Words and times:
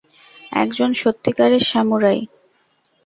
একজন 0.53 0.89
সত্যিকারের 1.01 1.63
সামুরাই! 1.71 2.19